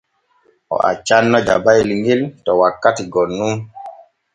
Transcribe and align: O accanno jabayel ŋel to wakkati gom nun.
O 0.75 0.77
accanno 0.91 1.37
jabayel 1.47 1.89
ŋel 2.03 2.21
to 2.43 2.51
wakkati 2.61 3.03
gom 3.13 3.29
nun. 3.37 3.55